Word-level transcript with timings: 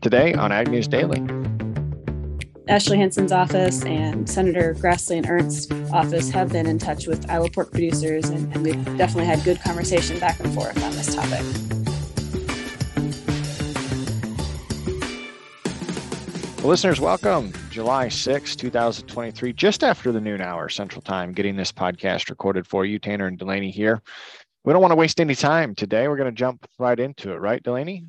today 0.00 0.34
on 0.34 0.52
Ag 0.52 0.68
News 0.70 0.88
Daily. 0.88 1.26
Ashley 2.68 2.98
Hinson's 2.98 3.32
office 3.32 3.82
and 3.84 4.28
Senator 4.28 4.74
Grassley 4.74 5.16
and 5.16 5.26
Ernst's 5.26 5.72
office 5.90 6.28
have 6.30 6.50
been 6.50 6.66
in 6.66 6.78
touch 6.78 7.06
with 7.06 7.28
Iowa 7.30 7.48
pork 7.48 7.70
producers, 7.70 8.28
and, 8.28 8.52
and 8.54 8.62
we've 8.62 8.84
definitely 8.98 9.24
had 9.24 9.42
good 9.42 9.60
conversation 9.62 10.18
back 10.20 10.38
and 10.40 10.52
forth 10.52 10.76
on 10.84 10.92
this 10.92 11.14
topic. 11.14 11.42
Well, 16.58 16.68
listeners, 16.68 17.00
welcome. 17.00 17.52
July 17.70 18.08
6, 18.08 18.56
2023, 18.56 19.52
just 19.54 19.82
after 19.82 20.12
the 20.12 20.20
noon 20.20 20.42
hour 20.42 20.68
Central 20.68 21.00
Time, 21.00 21.32
getting 21.32 21.56
this 21.56 21.72
podcast 21.72 22.28
recorded 22.28 22.66
for 22.66 22.84
you. 22.84 22.98
Tanner 22.98 23.28
and 23.28 23.38
Delaney 23.38 23.70
here. 23.70 24.02
We 24.64 24.74
don't 24.74 24.82
want 24.82 24.92
to 24.92 24.96
waste 24.96 25.20
any 25.20 25.34
time 25.34 25.74
today. 25.74 26.08
We're 26.08 26.16
going 26.16 26.30
to 26.30 26.36
jump 26.36 26.66
right 26.78 26.98
into 27.00 27.32
it, 27.32 27.36
right, 27.36 27.62
Delaney? 27.62 28.04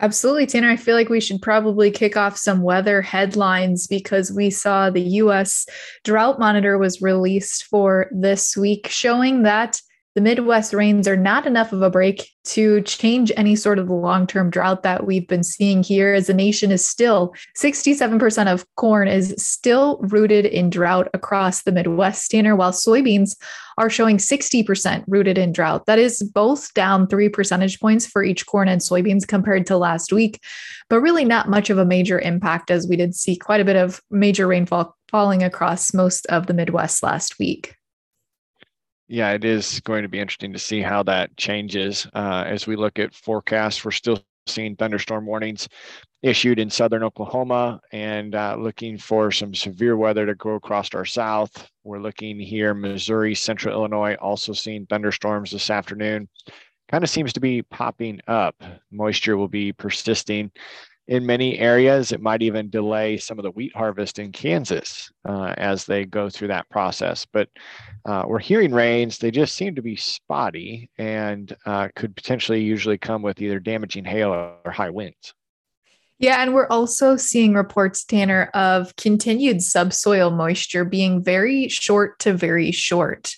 Absolutely, 0.00 0.46
Tanner. 0.46 0.70
I 0.70 0.76
feel 0.76 0.96
like 0.96 1.08
we 1.08 1.20
should 1.20 1.40
probably 1.40 1.90
kick 1.90 2.16
off 2.16 2.36
some 2.36 2.62
weather 2.62 3.00
headlines 3.00 3.86
because 3.86 4.32
we 4.32 4.50
saw 4.50 4.90
the 4.90 5.00
US 5.00 5.66
drought 6.02 6.38
monitor 6.38 6.78
was 6.78 7.00
released 7.00 7.64
for 7.64 8.08
this 8.10 8.56
week, 8.56 8.88
showing 8.88 9.44
that 9.44 9.80
the 10.14 10.20
Midwest 10.20 10.72
rains 10.72 11.08
are 11.08 11.16
not 11.16 11.44
enough 11.44 11.72
of 11.72 11.82
a 11.82 11.90
break 11.90 12.30
to 12.44 12.82
change 12.82 13.32
any 13.36 13.56
sort 13.56 13.80
of 13.80 13.90
long 13.90 14.28
term 14.28 14.48
drought 14.48 14.84
that 14.84 15.06
we've 15.06 15.26
been 15.26 15.42
seeing 15.42 15.82
here, 15.82 16.14
as 16.14 16.28
the 16.28 16.34
nation 16.34 16.70
is 16.70 16.86
still 16.86 17.34
67% 17.58 18.52
of 18.52 18.64
corn 18.76 19.08
is 19.08 19.34
still 19.38 19.98
rooted 20.02 20.46
in 20.46 20.70
drought 20.70 21.08
across 21.14 21.62
the 21.62 21.72
Midwest, 21.72 22.30
Tanner, 22.30 22.54
while 22.54 22.70
soybeans 22.70 23.36
are 23.76 23.90
showing 23.90 24.18
60% 24.18 25.04
rooted 25.08 25.36
in 25.36 25.52
drought. 25.52 25.86
That 25.86 25.98
is 25.98 26.22
both 26.22 26.72
down 26.74 27.08
three 27.08 27.28
percentage 27.28 27.80
points 27.80 28.06
for 28.06 28.22
each 28.22 28.46
corn 28.46 28.68
and 28.68 28.80
soybeans 28.80 29.26
compared 29.26 29.66
to 29.66 29.76
last 29.76 30.12
week, 30.12 30.40
but 30.88 31.00
really 31.00 31.24
not 31.24 31.48
much 31.48 31.70
of 31.70 31.78
a 31.78 31.84
major 31.84 32.20
impact 32.20 32.70
as 32.70 32.86
we 32.86 32.94
did 32.94 33.16
see 33.16 33.36
quite 33.36 33.60
a 33.60 33.64
bit 33.64 33.76
of 33.76 34.00
major 34.12 34.46
rainfall 34.46 34.96
falling 35.08 35.42
across 35.42 35.92
most 35.92 36.24
of 36.26 36.46
the 36.46 36.54
Midwest 36.54 37.02
last 37.02 37.38
week 37.40 37.73
yeah, 39.08 39.32
it 39.32 39.44
is 39.44 39.80
going 39.80 40.02
to 40.02 40.08
be 40.08 40.20
interesting 40.20 40.52
to 40.52 40.58
see 40.58 40.80
how 40.80 41.02
that 41.04 41.36
changes 41.36 42.06
uh, 42.14 42.44
as 42.46 42.66
we 42.66 42.76
look 42.76 42.98
at 42.98 43.14
forecasts. 43.14 43.84
We're 43.84 43.90
still 43.90 44.24
seeing 44.46 44.76
thunderstorm 44.76 45.26
warnings 45.26 45.68
issued 46.22 46.58
in 46.58 46.70
southern 46.70 47.02
Oklahoma 47.02 47.80
and 47.92 48.34
uh, 48.34 48.56
looking 48.58 48.96
for 48.96 49.30
some 49.30 49.54
severe 49.54 49.96
weather 49.96 50.24
to 50.24 50.34
go 50.34 50.50
across 50.50 50.94
our 50.94 51.04
south. 51.04 51.68
We're 51.82 52.00
looking 52.00 52.40
here, 52.40 52.72
Missouri, 52.72 53.34
central 53.34 53.74
Illinois, 53.74 54.14
also 54.14 54.52
seeing 54.52 54.86
thunderstorms 54.86 55.50
this 55.50 55.68
afternoon. 55.68 56.28
Kind 56.90 57.04
of 57.04 57.10
seems 57.10 57.32
to 57.34 57.40
be 57.40 57.62
popping 57.62 58.20
up. 58.26 58.56
Moisture 58.90 59.36
will 59.36 59.48
be 59.48 59.72
persisting 59.72 60.50
in 61.06 61.26
many 61.26 61.58
areas. 61.58 62.12
It 62.12 62.20
might 62.20 62.42
even 62.42 62.70
delay 62.70 63.16
some 63.16 63.38
of 63.38 63.42
the 63.42 63.50
wheat 63.50 63.74
harvest 63.74 64.18
in 64.18 64.32
Kansas 64.32 65.10
uh, 65.28 65.54
as 65.58 65.84
they 65.84 66.04
go 66.04 66.30
through 66.30 66.48
that 66.48 66.68
process. 66.70 67.26
But 67.30 67.48
uh, 68.04 68.24
we're 68.26 68.38
hearing 68.38 68.72
rains. 68.72 69.18
They 69.18 69.30
just 69.30 69.54
seem 69.54 69.74
to 69.74 69.82
be 69.82 69.96
spotty 69.96 70.90
and 70.98 71.54
uh, 71.66 71.88
could 71.94 72.16
potentially 72.16 72.62
usually 72.62 72.98
come 72.98 73.22
with 73.22 73.40
either 73.40 73.60
damaging 73.60 74.04
hail 74.04 74.30
or 74.30 74.70
high 74.70 74.90
winds. 74.90 75.34
Yeah, 76.18 76.42
and 76.42 76.54
we're 76.54 76.68
also 76.68 77.16
seeing 77.16 77.54
reports, 77.54 78.04
Tanner, 78.04 78.44
of 78.54 78.94
continued 78.96 79.62
subsoil 79.62 80.30
moisture 80.30 80.84
being 80.84 81.22
very 81.22 81.68
short 81.68 82.18
to 82.20 82.32
very 82.32 82.70
short. 82.70 83.34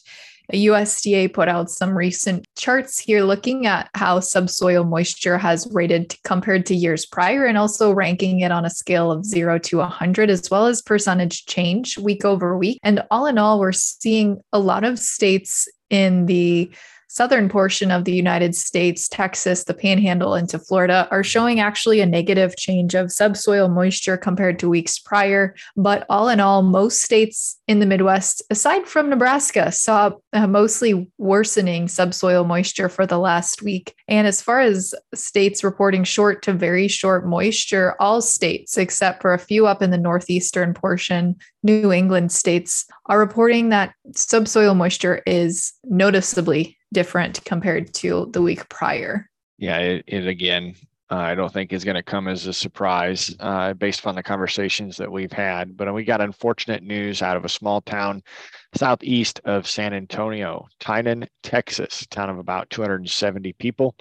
USDA 0.53 1.33
put 1.33 1.49
out 1.49 1.71
some 1.71 1.97
recent 1.97 2.47
charts 2.57 2.99
here 2.99 3.23
looking 3.23 3.67
at 3.67 3.89
how 3.95 4.21
subsoil 4.21 4.85
moisture 4.85 5.39
has 5.39 5.69
rated 5.73 6.15
compared 6.25 6.67
to 6.67 6.75
years 6.75 7.07
prior 7.07 7.47
and 7.47 7.59
also 7.59 7.93
ranking 7.93 8.41
it 8.41 8.53
on 8.53 8.65
a 8.65 8.71
scale 8.71 9.11
of 9.11 9.25
0 9.25 9.59
to 9.59 9.79
100 9.79 10.31
as 10.31 10.51
well 10.51 10.67
as 10.67 10.83
percentage 10.83 11.47
change 11.47 11.99
week 11.99 12.25
over 12.25 12.57
week. 12.57 12.79
And 12.83 13.03
all 13.11 13.27
in 13.27 13.39
all, 13.39 13.59
we're 13.59 13.73
seeing 13.73 14.41
a 14.53 14.59
lot 14.59 14.85
of 14.85 14.99
states 14.99 15.69
in 15.91 16.27
the 16.27 16.71
southern 17.09 17.49
portion 17.49 17.91
of 17.91 18.05
the 18.05 18.15
United 18.15 18.55
States, 18.55 19.09
Texas, 19.09 19.65
the 19.65 19.75
panhandle 19.75 20.35
into 20.35 20.59
Florida, 20.59 21.09
are 21.11 21.23
showing 21.23 21.61
actually 21.61 22.01
a 22.01 22.07
negative 22.07 22.57
change 22.57 22.95
of 22.95 23.13
subsoil 23.13 23.69
moisture 23.69 24.17
compared 24.17 24.59
to 24.59 24.69
weeks 24.69 24.99
prior. 24.99 25.55
But 25.77 26.05
all 26.09 26.29
in 26.29 26.41
all, 26.41 26.63
most 26.63 27.03
states 27.03 27.59
in 27.69 27.81
the 27.81 27.87
Midwest, 27.87 28.43
aside 28.51 28.87
from 28.87 29.09
Nebraska, 29.09 29.73
saw 29.73 30.13
mostly 30.35 31.11
worsening 31.19 31.89
subsoil 31.89 32.45
moisture 32.45 32.89
for 32.89 33.07
the 33.07 33.19
last 33.19 33.63
week. 33.63 33.95
And 34.09 34.27
as 34.27 34.43
far 34.43 34.61
as 34.61 34.95
states 35.15 35.65
reporting 35.65 36.05
short 36.05 36.43
to 36.43 36.53
very 36.53 36.89
short 36.89 37.27
moisture, 37.27 37.95
all 38.01 38.21
states, 38.21 38.77
except 38.77 39.23
for 39.23 39.33
a 39.33 39.39
few 39.39 39.67
up 39.67 39.83
in 39.83 39.91
the 39.91 39.99
northeastern 39.99 40.75
portion, 40.75 41.37
New 41.63 41.93
England 41.93 42.33
states, 42.33 42.87
are 43.07 43.19
reporting 43.19 43.71
that 43.71 43.95
subsoil 44.15 44.75
moisture 44.75 45.23
is 45.27 45.73
noticeably 45.85 46.76
different 46.93 47.45
compared 47.45 47.93
to 47.95 48.29
the 48.33 48.43
week 48.43 48.69
prior. 48.69 49.29
Yeah, 49.59 49.79
it, 49.79 50.05
it 50.07 50.27
again, 50.27 50.75
uh, 51.11 51.17
I 51.17 51.35
don't 51.35 51.53
think 51.53 51.73
is 51.73 51.85
going 51.85 51.97
to 51.97 52.03
come 52.03 52.29
as 52.29 52.47
a 52.47 52.53
surprise 52.53 53.35
uh, 53.41 53.75
based 53.75 54.01
upon 54.01 54.17
the 54.17 54.23
conversations 54.23 54.97
that 54.97 55.11
we've 55.11 55.33
had. 55.33 55.77
But 55.77 55.93
we 55.95 56.05
got 56.05 56.21
unfortunate 56.21 56.83
news 56.83 57.23
out 57.23 57.37
of 57.37 57.45
a 57.45 57.51
small 57.51 57.81
town 57.81 58.23
southeast 58.75 59.41
of 59.45 59.69
San 59.69 59.95
Antonio, 59.95 60.67
Tynan, 60.81 61.29
Texas, 61.43 62.07
town 62.11 62.29
of 62.29 62.39
about 62.39 62.71
270 62.71 63.53
people, 63.55 63.95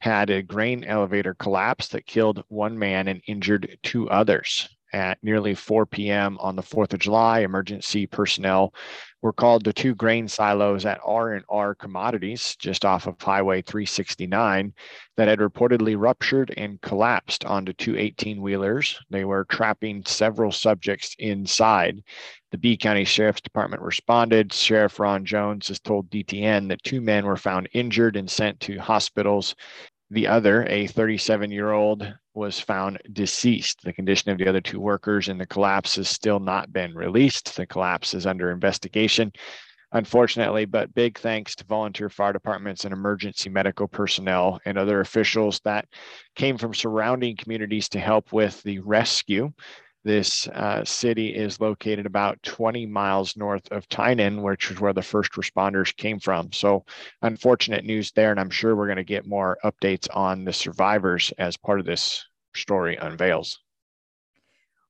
had 0.00 0.30
a 0.30 0.42
grain 0.42 0.82
elevator 0.84 1.34
collapse 1.34 1.88
that 1.88 2.06
killed 2.06 2.42
one 2.48 2.78
man 2.78 3.06
and 3.06 3.22
injured 3.26 3.78
two 3.82 4.08
others 4.10 4.68
at 4.92 5.18
nearly 5.22 5.54
4 5.54 5.86
p.m. 5.86 6.38
on 6.38 6.56
the 6.56 6.62
4th 6.62 6.92
of 6.92 7.00
July. 7.00 7.40
Emergency 7.40 8.06
personnel 8.06 8.74
were 9.22 9.32
called 9.32 9.64
to 9.64 9.72
two 9.72 9.94
grain 9.94 10.26
silos 10.26 10.86
at 10.86 11.00
R&R 11.04 11.74
Commodities 11.74 12.56
just 12.56 12.84
off 12.84 13.06
of 13.06 13.20
Highway 13.20 13.62
369 13.62 14.72
that 15.16 15.28
had 15.28 15.40
reportedly 15.40 15.94
ruptured 15.98 16.54
and 16.56 16.80
collapsed 16.80 17.44
onto 17.44 17.72
two 17.72 17.92
18-wheelers. 17.94 18.98
They 19.10 19.24
were 19.24 19.44
trapping 19.44 20.04
several 20.06 20.52
subjects 20.52 21.14
inside. 21.18 22.02
The 22.50 22.58
Bee 22.58 22.76
County 22.76 23.04
Sheriff's 23.04 23.42
Department 23.42 23.82
responded. 23.82 24.52
Sheriff 24.52 24.98
Ron 24.98 25.24
Jones 25.24 25.68
has 25.68 25.80
told 25.80 26.10
DTN 26.10 26.68
that 26.68 26.82
two 26.82 27.00
men 27.00 27.26
were 27.26 27.36
found 27.36 27.68
injured 27.72 28.16
and 28.16 28.30
sent 28.30 28.58
to 28.60 28.78
hospitals 28.78 29.54
the 30.10 30.26
other, 30.26 30.66
a 30.68 30.86
37 30.88 31.50
year 31.50 31.70
old, 31.70 32.12
was 32.40 32.58
found 32.58 32.98
deceased. 33.12 33.82
The 33.82 33.92
condition 33.92 34.30
of 34.30 34.38
the 34.38 34.48
other 34.48 34.62
two 34.62 34.80
workers 34.80 35.28
in 35.28 35.36
the 35.36 35.44
collapse 35.44 35.96
has 35.96 36.08
still 36.08 36.40
not 36.40 36.72
been 36.72 36.94
released. 36.94 37.54
The 37.54 37.66
collapse 37.66 38.14
is 38.14 38.24
under 38.24 38.50
investigation, 38.50 39.30
unfortunately, 39.92 40.64
but 40.64 40.94
big 40.94 41.18
thanks 41.18 41.54
to 41.56 41.66
volunteer 41.66 42.08
fire 42.08 42.32
departments 42.32 42.86
and 42.86 42.94
emergency 42.94 43.50
medical 43.50 43.86
personnel 43.86 44.58
and 44.64 44.78
other 44.78 45.00
officials 45.00 45.60
that 45.64 45.86
came 46.34 46.56
from 46.56 46.72
surrounding 46.72 47.36
communities 47.36 47.90
to 47.90 48.00
help 48.00 48.32
with 48.32 48.62
the 48.62 48.78
rescue. 48.78 49.52
This 50.02 50.48
uh, 50.48 50.82
city 50.82 51.34
is 51.34 51.60
located 51.60 52.06
about 52.06 52.42
20 52.42 52.86
miles 52.86 53.36
north 53.36 53.70
of 53.70 53.86
Tynan, 53.90 54.40
which 54.40 54.70
is 54.70 54.80
where 54.80 54.94
the 54.94 55.02
first 55.02 55.32
responders 55.32 55.94
came 55.94 56.18
from. 56.18 56.52
So, 56.52 56.86
unfortunate 57.20 57.84
news 57.84 58.12
there. 58.12 58.30
And 58.30 58.40
I'm 58.40 58.48
sure 58.48 58.74
we're 58.74 58.86
going 58.86 58.96
to 58.96 59.04
get 59.04 59.26
more 59.26 59.58
updates 59.62 60.08
on 60.10 60.44
the 60.46 60.54
survivors 60.54 61.34
as 61.36 61.58
part 61.58 61.80
of 61.80 61.84
this 61.84 62.24
story 62.54 62.96
unveils. 62.96 63.58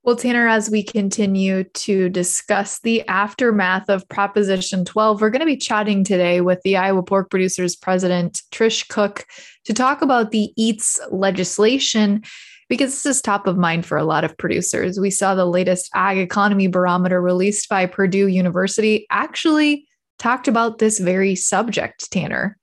Well, 0.02 0.16
Tanner, 0.16 0.48
as 0.48 0.70
we 0.70 0.82
continue 0.82 1.64
to 1.64 2.08
discuss 2.08 2.80
the 2.80 3.06
aftermath 3.06 3.90
of 3.90 4.08
Proposition 4.08 4.86
12, 4.86 5.20
we're 5.20 5.28
going 5.28 5.40
to 5.40 5.46
be 5.46 5.58
chatting 5.58 6.04
today 6.04 6.40
with 6.40 6.62
the 6.62 6.78
Iowa 6.78 7.02
Pork 7.02 7.28
Producers 7.28 7.76
President, 7.76 8.40
Trish 8.50 8.88
Cook, 8.88 9.26
to 9.66 9.74
talk 9.74 10.00
about 10.00 10.30
the 10.30 10.54
EATS 10.58 11.00
legislation 11.10 12.22
because 12.70 12.92
this 12.92 13.04
is 13.04 13.20
top 13.20 13.46
of 13.46 13.58
mind 13.58 13.84
for 13.84 13.98
a 13.98 14.04
lot 14.04 14.24
of 14.24 14.38
producers. 14.38 14.98
We 14.98 15.10
saw 15.10 15.34
the 15.34 15.44
latest 15.44 15.90
Ag 15.94 16.16
Economy 16.16 16.68
Barometer 16.68 17.20
released 17.20 17.68
by 17.68 17.84
Purdue 17.84 18.28
University 18.28 19.06
actually 19.10 19.86
talked 20.18 20.48
about 20.48 20.78
this 20.78 20.98
very 20.98 21.34
subject, 21.34 22.10
Tanner. 22.10 22.56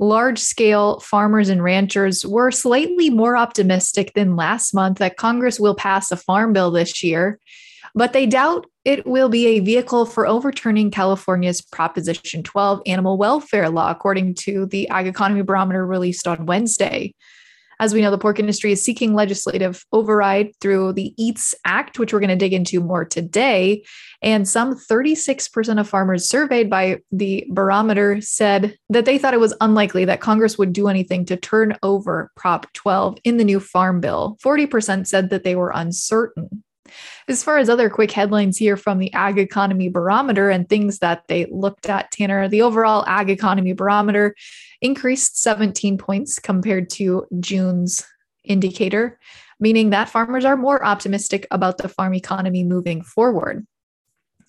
Large 0.00 0.38
scale 0.38 1.00
farmers 1.00 1.48
and 1.48 1.62
ranchers 1.62 2.24
were 2.24 2.52
slightly 2.52 3.10
more 3.10 3.36
optimistic 3.36 4.14
than 4.14 4.36
last 4.36 4.72
month 4.72 4.98
that 4.98 5.16
Congress 5.16 5.58
will 5.58 5.74
pass 5.74 6.12
a 6.12 6.16
farm 6.16 6.52
bill 6.52 6.70
this 6.70 7.02
year, 7.02 7.40
but 7.94 8.12
they 8.12 8.24
doubt 8.24 8.66
it 8.84 9.06
will 9.06 9.28
be 9.28 9.46
a 9.46 9.60
vehicle 9.60 10.06
for 10.06 10.26
overturning 10.26 10.92
California's 10.92 11.60
Proposition 11.60 12.44
12 12.44 12.82
animal 12.86 13.18
welfare 13.18 13.68
law, 13.70 13.90
according 13.90 14.34
to 14.34 14.66
the 14.66 14.88
Ag 14.88 15.08
Economy 15.08 15.42
Barometer 15.42 15.84
released 15.84 16.28
on 16.28 16.46
Wednesday. 16.46 17.12
As 17.80 17.94
we 17.94 18.00
know, 18.00 18.10
the 18.10 18.18
pork 18.18 18.38
industry 18.38 18.72
is 18.72 18.84
seeking 18.84 19.14
legislative 19.14 19.84
override 19.92 20.52
through 20.60 20.94
the 20.94 21.14
EATS 21.18 21.54
Act, 21.64 21.98
which 21.98 22.12
we're 22.12 22.20
going 22.20 22.28
to 22.30 22.36
dig 22.36 22.52
into 22.52 22.80
more 22.80 23.04
today. 23.04 23.84
And 24.20 24.48
some 24.48 24.74
36% 24.74 25.78
of 25.78 25.88
farmers 25.88 26.28
surveyed 26.28 26.68
by 26.68 26.98
the 27.12 27.46
barometer 27.50 28.20
said 28.20 28.76
that 28.90 29.04
they 29.04 29.16
thought 29.16 29.34
it 29.34 29.40
was 29.40 29.54
unlikely 29.60 30.04
that 30.06 30.20
Congress 30.20 30.58
would 30.58 30.72
do 30.72 30.88
anything 30.88 31.24
to 31.26 31.36
turn 31.36 31.76
over 31.82 32.32
Prop 32.36 32.72
12 32.72 33.18
in 33.24 33.36
the 33.36 33.44
new 33.44 33.60
farm 33.60 34.00
bill. 34.00 34.36
40% 34.42 35.06
said 35.06 35.30
that 35.30 35.44
they 35.44 35.54
were 35.54 35.72
uncertain. 35.74 36.64
As 37.28 37.44
far 37.44 37.58
as 37.58 37.68
other 37.68 37.90
quick 37.90 38.10
headlines 38.10 38.56
here 38.56 38.76
from 38.76 38.98
the 38.98 39.12
Ag 39.12 39.38
Economy 39.38 39.88
Barometer 39.88 40.50
and 40.50 40.68
things 40.68 41.00
that 41.00 41.24
they 41.28 41.46
looked 41.50 41.88
at, 41.88 42.10
Tanner, 42.10 42.48
the 42.48 42.62
overall 42.62 43.04
Ag 43.06 43.30
Economy 43.30 43.74
Barometer 43.74 44.34
increased 44.80 45.42
17 45.42 45.98
points 45.98 46.38
compared 46.38 46.90
to 46.90 47.26
June's 47.40 48.04
indicator, 48.44 49.18
meaning 49.60 49.90
that 49.90 50.08
farmers 50.08 50.44
are 50.44 50.56
more 50.56 50.84
optimistic 50.84 51.46
about 51.50 51.78
the 51.78 51.88
farm 51.88 52.14
economy 52.14 52.64
moving 52.64 53.02
forward 53.02 53.66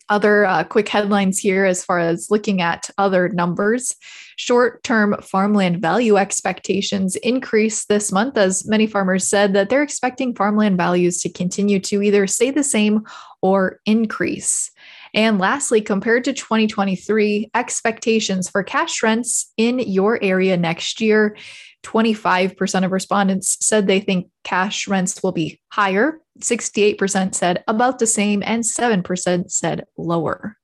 other 0.10 0.46
uh, 0.46 0.64
quick 0.64 0.90
headlines 0.90 1.38
here 1.38 1.66
as 1.66 1.86
far 1.86 2.00
as 2.00 2.30
looking 2.30 2.62
at 2.62 2.90
other 2.98 3.30
numbers. 3.30 3.96
Short 4.36 4.84
term 4.84 5.16
farmland 5.22 5.81
value 5.81 6.18
expectations 6.18 7.16
increased 7.18 7.88
this 7.88 8.12
month 8.12 8.38
as 8.38 8.68
many 8.68 8.88
farmers 8.88 9.28
said 9.28 9.54
that 9.54 9.70
they're 9.70 9.84
expecting 9.84 10.36
farmland 10.36 10.78
values 10.78 11.22
to 11.22 11.30
continue 11.30 11.80
to 11.81 12.02
either 12.02 12.26
stay 12.28 12.52
the 12.52 12.64
same 12.64 13.04
or 13.42 13.80
increase. 13.86 14.72
And 15.14 15.40
lastly, 15.40 15.82
compared 15.82 16.24
to 16.26 16.34
2023, 16.34 17.52
expectations 17.56 18.50
for 18.50 18.64
cash 18.64 19.02
rents 19.02 19.52
in 19.58 19.80
your 19.80 20.22
area 20.22 20.58
next 20.58 21.02
year 21.02 21.36
25% 21.84 22.86
of 22.86 22.92
respondents 22.92 23.58
said 23.66 23.88
they 23.88 24.00
think 24.00 24.28
cash 24.44 24.88
rents 24.88 25.24
will 25.24 25.32
be 25.32 25.60
higher. 25.72 26.20
68% 26.40 27.36
said 27.36 27.64
about 27.68 28.00
the 28.00 28.08
same, 28.08 28.44
and 28.46 28.64
7% 28.64 29.52
said 29.52 29.86
lower. 29.98 30.56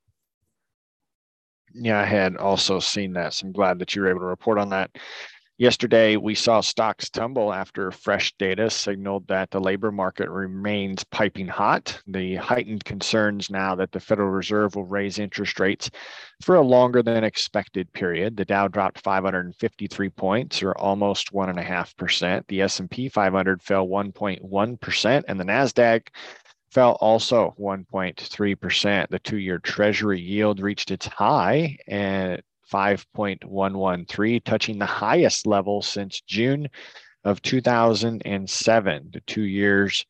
Yeah, 1.73 1.99
I 1.99 2.05
had 2.05 2.37
also 2.37 2.79
seen 2.79 3.13
that. 3.13 3.33
So 3.33 3.47
I'm 3.47 3.53
glad 3.53 3.79
that 3.79 3.95
you 3.95 4.01
were 4.01 4.09
able 4.09 4.21
to 4.21 4.25
report 4.25 4.57
on 4.57 4.69
that. 4.69 4.91
Yesterday, 5.57 6.17
we 6.17 6.35
saw 6.35 6.59
stocks 6.59 7.09
tumble 7.09 7.53
after 7.53 7.89
fresh 7.89 8.33
data 8.37 8.69
signaled 8.69 9.25
that 9.29 9.51
the 9.51 9.59
labor 9.61 9.89
market 9.89 10.29
remains 10.29 11.05
piping 11.05 11.47
hot. 11.47 12.01
The 12.07 12.35
heightened 12.35 12.83
concerns 12.83 13.49
now 13.49 13.73
that 13.75 13.93
the 13.93 14.01
Federal 14.01 14.31
Reserve 14.31 14.75
will 14.75 14.83
raise 14.83 15.17
interest 15.17 15.57
rates 15.57 15.89
for 16.43 16.55
a 16.55 16.61
longer 16.61 17.01
than 17.01 17.23
expected 17.23 17.93
period. 17.93 18.35
The 18.35 18.43
Dow 18.43 18.67
dropped 18.67 18.99
553 18.99 20.09
points, 20.09 20.61
or 20.61 20.77
almost 20.77 21.31
one 21.31 21.47
and 21.47 21.59
a 21.59 21.63
half 21.63 21.95
percent. 21.95 22.45
The 22.49 22.61
S&P 22.63 23.07
500 23.07 23.63
fell 23.63 23.87
1.1 23.87 24.81
percent, 24.81 25.23
and 25.29 25.39
the 25.39 25.45
Nasdaq 25.45 26.09
fell 26.69 26.97
also 26.99 27.55
1.3%. 27.57 29.09
The 29.09 29.19
two 29.19 29.37
year 29.37 29.59
Treasury 29.59 30.19
yield 30.19 30.59
reached 30.59 30.91
its 30.91 31.07
high 31.07 31.77
and 31.87 32.41
5.113, 32.71 34.43
touching 34.43 34.79
the 34.79 34.85
highest 34.85 35.47
level 35.47 35.81
since 35.81 36.21
June 36.21 36.67
of 37.23 37.41
2007. 37.41 39.09
The 39.13 39.21
two 39.21 39.43
years 39.43 40.05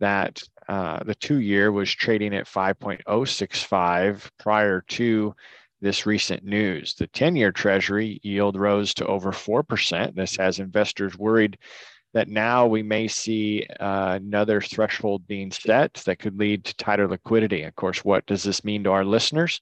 that 0.00 0.42
uh, 0.68 1.02
the 1.04 1.14
two 1.14 1.40
year 1.40 1.72
was 1.72 1.92
trading 1.92 2.34
at 2.34 2.46
5.065 2.46 4.30
prior 4.38 4.84
to 4.88 5.34
this 5.80 6.06
recent 6.06 6.44
news. 6.44 6.94
The 6.94 7.08
10 7.08 7.36
year 7.36 7.52
Treasury 7.52 8.20
yield 8.22 8.56
rose 8.56 8.94
to 8.94 9.06
over 9.06 9.32
4%. 9.32 10.14
This 10.14 10.36
has 10.36 10.60
investors 10.60 11.18
worried 11.18 11.58
that 12.14 12.28
now 12.28 12.66
we 12.66 12.82
may 12.82 13.08
see 13.08 13.66
uh, 13.80 14.18
another 14.22 14.60
threshold 14.60 15.26
being 15.26 15.50
set 15.50 15.94
that 16.06 16.18
could 16.18 16.38
lead 16.38 16.64
to 16.64 16.76
tighter 16.76 17.08
liquidity. 17.08 17.62
Of 17.62 17.74
course, 17.74 18.04
what 18.04 18.26
does 18.26 18.42
this 18.42 18.64
mean 18.64 18.84
to 18.84 18.90
our 18.90 19.04
listeners? 19.04 19.60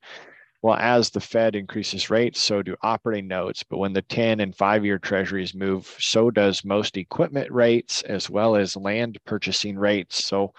Well, 0.63 0.77
as 0.77 1.09
the 1.09 1.21
Fed 1.21 1.57
increases 1.57 2.11
rates, 2.11 2.43
so 2.43 2.63
do 2.63 2.77
operating 2.83 3.27
notes. 3.27 3.63
But 3.63 3.79
when 3.79 3.95
the 3.95 4.03
10 4.03 4.41
and 4.41 4.55
five 4.55 4.85
year 4.85 4.99
treasuries 4.99 5.55
move, 5.55 5.97
so 5.99 6.31
does 6.31 6.67
most 6.67 6.99
equipment 6.99 7.51
rates 7.51 8.03
as 8.03 8.29
well 8.29 8.57
as 8.57 8.77
land 8.77 9.17
purchasing 9.25 9.79
rates. 9.79 10.23
So 10.23 10.53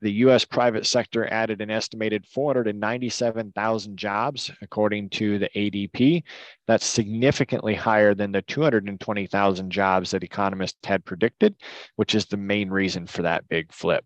the 0.00 0.10
US 0.12 0.44
private 0.44 0.86
sector 0.86 1.32
added 1.32 1.60
an 1.60 1.70
estimated 1.70 2.26
497,000 2.26 3.96
jobs, 3.96 4.50
according 4.60 5.10
to 5.10 5.38
the 5.38 5.48
ADP. 5.54 6.24
That's 6.66 6.84
significantly 6.84 7.76
higher 7.76 8.12
than 8.12 8.32
the 8.32 8.42
220,000 8.42 9.70
jobs 9.70 10.10
that 10.10 10.24
economists 10.24 10.78
had 10.84 11.04
predicted, 11.04 11.54
which 11.94 12.16
is 12.16 12.26
the 12.26 12.36
main 12.36 12.70
reason 12.70 13.06
for 13.06 13.22
that 13.22 13.48
big 13.48 13.72
flip. 13.72 14.04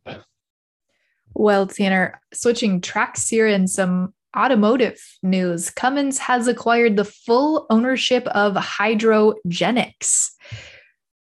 Well, 1.35 1.67
Tanner, 1.67 2.21
switching 2.35 2.81
tracks 2.83 3.29
here 3.29 3.47
and 3.47 3.69
some 3.69 4.13
automotive 4.37 5.01
news 5.23 5.71
Cummins 5.71 6.19
has 6.19 6.49
acquired 6.49 6.97
the 6.97 7.05
full 7.05 7.67
ownership 7.71 8.27
of 8.29 8.55
Hydrogenics. 8.55 10.31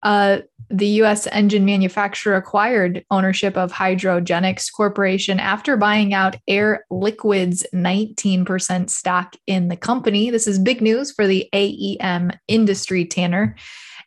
Uh, 0.03 0.39
the 0.71 0.87
US 1.03 1.27
engine 1.29 1.65
manufacturer 1.65 2.35
acquired 2.35 3.05
ownership 3.11 3.57
of 3.57 3.73
Hydrogenics 3.73 4.73
Corporation 4.73 5.39
after 5.39 5.77
buying 5.77 6.15
out 6.15 6.37
Air 6.49 6.87
Liquide's 6.91 7.67
19% 7.75 8.89
stock 8.89 9.37
in 9.47 9.69
the 9.69 9.77
company. 9.77 10.31
This 10.31 10.47
is 10.47 10.59
big 10.59 10.81
news 10.81 11.13
for 11.13 11.27
the 11.27 11.49
AEM 11.53 12.33
industry, 12.49 13.05
Tanner. 13.05 13.55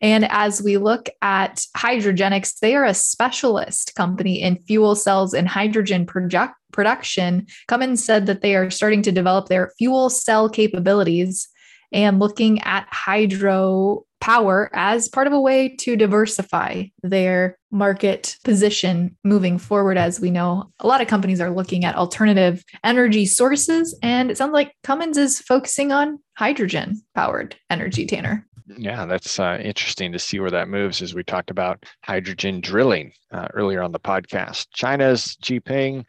And 0.01 0.25
as 0.29 0.61
we 0.61 0.77
look 0.77 1.09
at 1.21 1.65
Hydrogenics, 1.77 2.59
they 2.59 2.75
are 2.75 2.85
a 2.85 2.93
specialist 2.93 3.95
company 3.95 4.41
in 4.41 4.63
fuel 4.67 4.95
cells 4.95 5.33
and 5.33 5.47
hydrogen 5.47 6.05
project 6.05 6.53
production. 6.71 7.47
Cummins 7.67 8.03
said 8.03 8.25
that 8.25 8.41
they 8.41 8.55
are 8.55 8.69
starting 8.69 9.01
to 9.03 9.11
develop 9.11 9.47
their 9.47 9.71
fuel 9.77 10.09
cell 10.09 10.49
capabilities 10.49 11.47
and 11.91 12.19
looking 12.19 12.61
at 12.61 12.87
hydro 12.91 14.03
power 14.19 14.69
as 14.73 15.07
part 15.07 15.27
of 15.27 15.33
a 15.33 15.39
way 15.39 15.69
to 15.69 15.95
diversify 15.95 16.83
their 17.03 17.57
market 17.71 18.37
position 18.43 19.15
moving 19.23 19.57
forward. 19.57 19.97
As 19.97 20.19
we 20.19 20.31
know, 20.31 20.71
a 20.79 20.87
lot 20.87 21.01
of 21.01 21.07
companies 21.07 21.39
are 21.39 21.51
looking 21.51 21.85
at 21.85 21.95
alternative 21.95 22.63
energy 22.83 23.25
sources, 23.25 23.97
and 24.01 24.31
it 24.31 24.37
sounds 24.37 24.53
like 24.53 24.73
Cummins 24.83 25.17
is 25.17 25.39
focusing 25.39 25.91
on 25.91 26.19
hydrogen 26.33 27.01
powered 27.13 27.55
energy, 27.69 28.05
Tanner. 28.05 28.45
Yeah, 28.67 29.05
that's 29.05 29.39
uh, 29.39 29.59
interesting 29.61 30.11
to 30.11 30.19
see 30.19 30.39
where 30.39 30.51
that 30.51 30.69
moves 30.69 31.01
as 31.01 31.13
we 31.13 31.23
talked 31.23 31.51
about 31.51 31.85
hydrogen 32.03 32.61
drilling 32.61 33.11
uh, 33.31 33.47
earlier 33.53 33.83
on 33.83 33.91
the 33.91 33.99
podcast. 33.99 34.67
China's 34.73 35.37
Jinping 35.41 36.05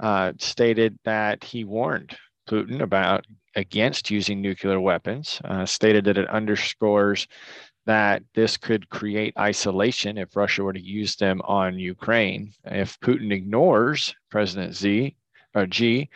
uh, 0.00 0.32
stated 0.38 0.98
that 1.04 1.42
he 1.42 1.64
warned 1.64 2.14
Putin 2.48 2.82
about 2.82 3.24
against 3.56 4.10
using 4.10 4.42
nuclear 4.42 4.80
weapons, 4.80 5.40
uh, 5.44 5.64
stated 5.64 6.04
that 6.04 6.18
it 6.18 6.28
underscores 6.28 7.26
that 7.86 8.22
this 8.34 8.56
could 8.56 8.88
create 8.90 9.32
isolation 9.38 10.18
if 10.18 10.36
Russia 10.36 10.62
were 10.62 10.72
to 10.72 10.82
use 10.82 11.16
them 11.16 11.40
on 11.44 11.78
Ukraine. 11.78 12.52
If 12.64 12.98
Putin 13.00 13.32
ignores 13.32 14.14
President 14.30 14.74
Z 14.74 15.16
or 15.54 15.66
G, 15.66 16.10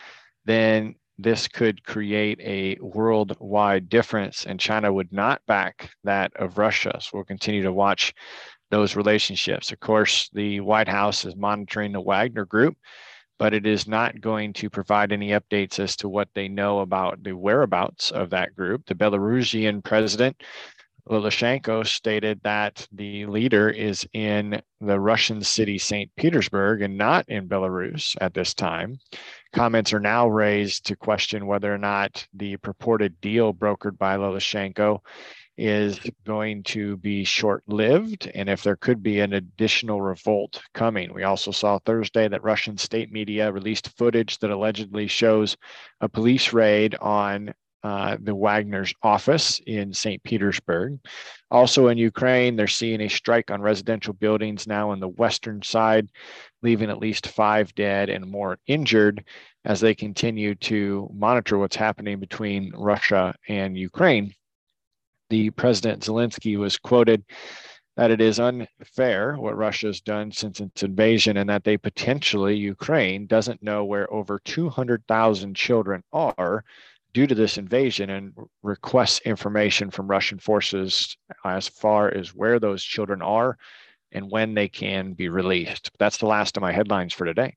then 0.45 0.97
this 1.19 1.49
could 1.49 1.85
create 1.85 2.41
a 2.41 2.79
worldwide 2.81 3.89
difference, 3.89 4.47
and 4.47 4.61
China 4.61 4.93
would 4.93 5.13
not 5.13 5.45
back 5.47 5.91
that 6.05 6.33
of 6.37 6.59
Russia. 6.59 6.99
So 7.01 7.11
we'll 7.15 7.25
continue 7.25 7.63
to 7.63 7.73
watch 7.73 8.15
those 8.71 8.95
relationships. 8.95 9.73
Of 9.73 9.81
course, 9.81 10.31
the 10.33 10.61
White 10.61 10.89
House 10.89 11.25
is 11.25 11.35
monitoring 11.35 11.93
the 11.93 12.01
Wagner 12.01 12.45
Group, 12.45 12.77
but 13.39 13.55
it 13.55 13.67
is 13.67 13.89
not 13.89 14.21
going 14.21 14.53
to 14.55 14.71
provide 14.71 15.11
any 15.11 15.31
updates 15.31 15.81
as 15.81 15.97
to 15.97 16.09
what 16.09 16.29
they 16.35 16.49
know 16.49 16.81
about 16.81 17.23
the 17.23 17.33
whereabouts 17.33 18.11
of 18.11 18.31
that 18.31 18.55
group. 18.55 18.87
The 18.87 18.95
Belarusian 18.95 19.83
president, 19.83 20.43
Lukashenko, 21.09 21.87
stated 21.87 22.41
that 22.45 22.87
the 22.93 23.27
leader 23.27 23.69
is 23.71 24.07
in 24.13 24.61
the 24.81 25.01
Russian 25.01 25.43
city 25.43 25.79
St. 25.79 26.11
Petersburg 26.17 26.83
and 26.83 26.97
not 26.97 27.29
in 27.29 27.49
Belarus 27.49 28.17
at 28.21 28.35
this 28.35 28.55
time. 28.55 28.99
Comments 29.53 29.93
are 29.93 30.01
now 30.01 30.29
raised 30.29 30.87
to 30.87 30.97
question 30.97 31.47
whether 31.47 31.73
or 31.73 31.79
not 31.79 32.27
the 32.35 32.57
purported 32.59 33.21
deal 33.21 33.53
brokered 33.55 33.99
by 33.99 34.17
Lukashenko 34.17 35.01
is 35.59 35.99
going 36.25 36.63
to 36.63 36.97
be 36.99 37.25
short 37.25 37.65
lived 37.67 38.31
and 38.33 38.49
if 38.49 38.63
there 38.63 38.77
could 38.77 39.03
be 39.03 39.19
an 39.19 39.33
additional 39.33 40.01
revolt 40.01 40.63
coming. 40.73 41.13
We 41.13 41.25
also 41.25 41.51
saw 41.51 41.81
Thursday 41.81 42.29
that 42.29 42.45
Russian 42.45 42.79
state 42.79 43.11
media 43.11 43.51
released 43.51 43.97
footage 43.99 44.39
that 44.39 44.53
allegedly 44.53 45.09
shows 45.09 45.57
a 46.01 46.09
police 46.09 46.53
raid 46.53 46.95
on 46.95 47.53
uh, 47.85 48.17
the 48.21 48.35
Wagner's 48.35 48.93
office 49.03 49.61
in 49.67 49.93
St. 49.93 50.23
Petersburg. 50.25 50.99
Also 51.51 51.89
in 51.89 51.99
Ukraine, 51.99 52.57
they're 52.57 52.67
seeing 52.67 53.01
a 53.01 53.09
strike 53.09 53.51
on 53.51 53.63
residential 53.63 54.13
buildings 54.13 54.67
now 54.67 54.91
on 54.91 55.01
the 55.01 55.09
western 55.09 55.63
side, 55.63 56.09
leaving 56.63 56.91
at 56.91 56.99
least 56.99 57.29
five 57.29 57.75
dead 57.75 58.09
and 58.09 58.29
more 58.29 58.59
injured 58.67 59.25
as 59.65 59.81
they 59.81 59.95
continue 59.95 60.55
to 60.57 61.09
monitor 61.15 61.59
what's 61.59 61.77
happening 61.77 62.19
between 62.19 62.73
Russia 62.75 63.35
and 63.49 63.77
Ukraine. 63.77 64.35
The 65.31 65.51
President 65.51 66.03
Zelensky 66.03 66.57
was 66.59 66.79
quoted 66.79 67.25
that 67.97 68.11
it 68.11 68.21
is 68.21 68.39
unfair 68.39 69.37
what 69.37 69.57
Russia's 69.57 70.01
done 70.01 70.31
since 70.31 70.61
its 70.61 70.85
invasion 70.85 71.37
and 71.37 71.51
that 71.51 71.65
they 71.65 71.77
potentially, 71.77 72.57
Ukraine, 72.57 73.27
doesn't 73.27 73.63
know 73.63 73.85
where 73.85 74.13
over 74.13 74.41
200,000 74.45 75.55
children 75.55 76.03
are 76.13 76.65
due 77.19 77.27
to 77.27 77.35
this 77.35 77.59
invasion 77.59 78.11
and 78.11 78.33
requests 78.63 79.19
information 79.25 79.91
from 79.91 80.07
Russian 80.07 80.39
forces 80.39 81.17
as 81.45 81.67
far 81.67 82.15
as 82.15 82.33
where 82.33 82.61
those 82.61 82.81
children 82.81 83.23
are 83.23 83.59
and 84.13 84.31
when 84.31 84.55
they 84.55 84.69
can 84.69 85.15
be 85.15 85.29
released. 85.29 85.91
That's 85.99 86.19
the 86.19 86.27
last 86.27 86.57
of 86.57 86.61
my 86.61 86.71
headlines 86.71 87.13
for 87.13 87.25
today. 87.25 87.57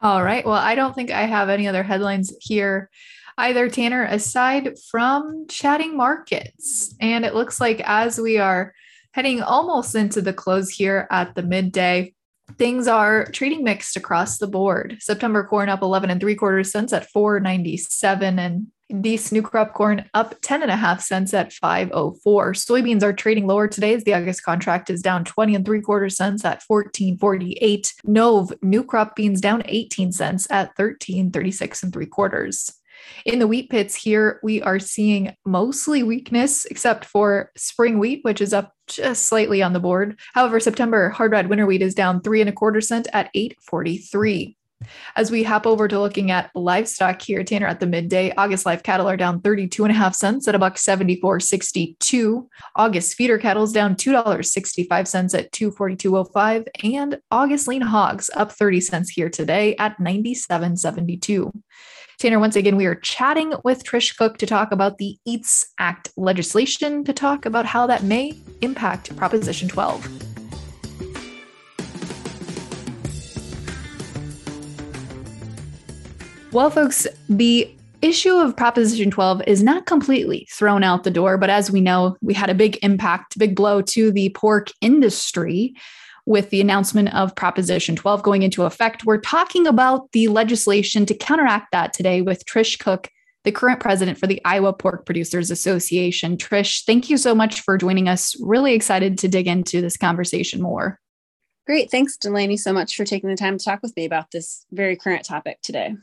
All 0.00 0.24
right. 0.24 0.46
Well, 0.46 0.54
I 0.54 0.76
don't 0.76 0.94
think 0.94 1.10
I 1.10 1.24
have 1.26 1.50
any 1.50 1.68
other 1.68 1.82
headlines 1.82 2.34
here 2.40 2.88
either, 3.36 3.68
Tanner, 3.68 4.04
aside 4.04 4.78
from 4.90 5.46
chatting 5.50 5.94
markets. 5.94 6.94
And 7.02 7.26
it 7.26 7.34
looks 7.34 7.60
like 7.60 7.82
as 7.84 8.18
we 8.18 8.38
are 8.38 8.72
heading 9.12 9.42
almost 9.42 9.94
into 9.94 10.22
the 10.22 10.32
close 10.32 10.70
here 10.70 11.06
at 11.10 11.34
the 11.34 11.42
midday, 11.42 12.14
things 12.56 12.88
are 12.88 13.26
trading 13.26 13.64
mixed 13.64 13.96
across 13.96 14.38
the 14.38 14.46
board. 14.46 14.96
September 15.00 15.44
corn 15.44 15.68
up 15.68 15.82
11 15.82 16.10
and 16.10 16.20
three 16.20 16.34
quarters 16.34 16.70
cents 16.72 16.92
at 16.92 17.10
497 17.10 18.38
and 18.38 18.66
Beast 19.02 19.32
new 19.32 19.42
crop 19.42 19.74
corn 19.74 20.08
up 20.14 20.34
10 20.40 20.62
and 20.62 20.70
a 20.70 20.76
half 20.76 21.02
cents 21.02 21.34
at 21.34 21.52
504. 21.52 22.54
Soybeans 22.54 23.02
are 23.02 23.12
trading 23.12 23.46
lower 23.46 23.68
today 23.68 23.92
as 23.92 24.04
the 24.04 24.14
August 24.14 24.42
contract 24.42 24.88
is 24.88 25.02
down 25.02 25.26
20 25.26 25.54
and 25.54 25.64
three 25.66 25.82
quarter 25.82 26.08
cents 26.08 26.42
at 26.42 26.62
1448. 26.66 27.92
Nove 28.06 28.50
new 28.62 28.82
crop 28.82 29.14
beans 29.14 29.42
down 29.42 29.62
18 29.66 30.10
cents 30.10 30.46
at 30.50 30.68
1336 30.68 31.82
and 31.82 31.92
three 31.92 32.06
quarters. 32.06 32.77
In 33.24 33.38
the 33.38 33.46
wheat 33.46 33.70
pits 33.70 33.94
here, 33.94 34.40
we 34.42 34.60
are 34.62 34.78
seeing 34.78 35.34
mostly 35.44 36.02
weakness, 36.02 36.64
except 36.66 37.04
for 37.04 37.50
spring 37.56 37.98
wheat, 37.98 38.20
which 38.22 38.40
is 38.40 38.52
up 38.52 38.72
just 38.86 39.26
slightly 39.26 39.62
on 39.62 39.72
the 39.72 39.80
board. 39.80 40.18
However, 40.34 40.60
September 40.60 41.10
hard 41.10 41.32
red 41.32 41.48
winter 41.48 41.66
wheat 41.66 41.82
is 41.82 41.94
down 41.94 42.20
three 42.20 42.40
and 42.40 42.50
a 42.50 42.52
quarter 42.52 42.80
cent 42.80 43.06
at 43.12 43.30
843. 43.34 44.57
As 45.16 45.30
we 45.30 45.42
hop 45.42 45.66
over 45.66 45.88
to 45.88 46.00
looking 46.00 46.30
at 46.30 46.50
livestock 46.54 47.20
here, 47.22 47.42
Tanner, 47.42 47.66
at 47.66 47.80
the 47.80 47.86
midday, 47.86 48.32
August 48.36 48.64
live 48.64 48.82
cattle 48.82 49.08
are 49.08 49.16
down 49.16 49.40
32 49.40 49.84
and 49.84 49.92
a 49.92 49.96
half 49.96 50.14
cents 50.14 50.46
at 50.46 50.54
a 50.54 50.58
buck 50.58 50.76
74.62. 50.76 52.46
August 52.76 53.14
feeder 53.16 53.38
cattle 53.38 53.64
is 53.64 53.72
down 53.72 53.96
$2.65 53.96 55.38
at 55.38 55.52
242.05. 55.52 56.66
And 56.84 57.18
August 57.30 57.66
lean 57.68 57.82
hogs 57.82 58.30
up 58.34 58.52
30 58.52 58.80
cents 58.80 59.10
here 59.10 59.28
today 59.28 59.74
at 59.76 59.98
97.72. 59.98 61.52
Tanner, 62.18 62.40
once 62.40 62.56
again, 62.56 62.76
we 62.76 62.86
are 62.86 62.96
chatting 62.96 63.52
with 63.62 63.84
Trish 63.84 64.16
Cook 64.16 64.38
to 64.38 64.46
talk 64.46 64.72
about 64.72 64.98
the 64.98 65.18
EATS 65.24 65.66
Act 65.78 66.10
legislation, 66.16 67.04
to 67.04 67.12
talk 67.12 67.46
about 67.46 67.64
how 67.64 67.86
that 67.86 68.02
may 68.02 68.32
impact 68.60 69.14
Proposition 69.16 69.68
12. 69.68 70.27
Well, 76.50 76.70
folks, 76.70 77.06
the 77.28 77.70
issue 78.00 78.34
of 78.34 78.56
Proposition 78.56 79.10
12 79.10 79.42
is 79.46 79.62
not 79.62 79.84
completely 79.84 80.48
thrown 80.50 80.82
out 80.82 81.04
the 81.04 81.10
door, 81.10 81.36
but 81.36 81.50
as 81.50 81.70
we 81.70 81.82
know, 81.82 82.16
we 82.22 82.32
had 82.32 82.48
a 82.48 82.54
big 82.54 82.78
impact, 82.82 83.38
big 83.38 83.54
blow 83.54 83.82
to 83.82 84.10
the 84.10 84.30
pork 84.30 84.70
industry 84.80 85.74
with 86.24 86.48
the 86.48 86.62
announcement 86.62 87.14
of 87.14 87.36
Proposition 87.36 87.96
12 87.96 88.22
going 88.22 88.42
into 88.42 88.64
effect. 88.64 89.04
We're 89.04 89.20
talking 89.20 89.66
about 89.66 90.10
the 90.12 90.28
legislation 90.28 91.04
to 91.06 91.14
counteract 91.14 91.72
that 91.72 91.92
today 91.92 92.22
with 92.22 92.46
Trish 92.46 92.78
Cook, 92.78 93.08
the 93.44 93.52
current 93.52 93.80
president 93.80 94.18
for 94.18 94.26
the 94.26 94.40
Iowa 94.44 94.72
Pork 94.72 95.04
Producers 95.04 95.50
Association. 95.50 96.38
Trish, 96.38 96.84
thank 96.86 97.10
you 97.10 97.18
so 97.18 97.34
much 97.34 97.60
for 97.60 97.76
joining 97.76 98.08
us. 98.08 98.34
Really 98.40 98.72
excited 98.72 99.18
to 99.18 99.28
dig 99.28 99.46
into 99.46 99.82
this 99.82 99.98
conversation 99.98 100.62
more. 100.62 100.98
Great. 101.66 101.90
Thanks, 101.90 102.16
Delaney, 102.16 102.56
so 102.56 102.72
much 102.72 102.96
for 102.96 103.04
taking 103.04 103.28
the 103.28 103.36
time 103.36 103.58
to 103.58 103.64
talk 103.64 103.80
with 103.82 103.94
me 103.96 104.06
about 104.06 104.30
this 104.30 104.64
very 104.72 104.96
current 104.96 105.26
topic 105.26 105.60
today. 105.60 105.94